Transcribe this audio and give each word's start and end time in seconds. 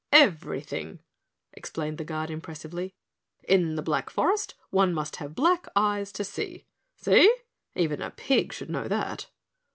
"Everything," 0.13 0.97
explained 1.53 1.99
the 1.99 2.03
Guard 2.03 2.31
impressively. 2.31 2.95
"In 3.47 3.75
the 3.75 3.83
Black 3.83 4.09
Forest 4.09 4.55
one 4.71 4.95
must 4.95 5.17
have 5.17 5.35
black 5.35 5.67
eyes 5.75 6.11
to 6.13 6.23
see. 6.23 6.65
See? 6.95 7.31
Even 7.75 8.01
a 8.01 8.09
pig 8.09 8.51
should 8.51 8.71
know 8.71 8.87
that." 8.87 9.29